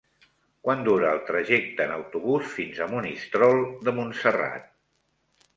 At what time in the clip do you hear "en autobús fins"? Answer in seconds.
1.85-2.81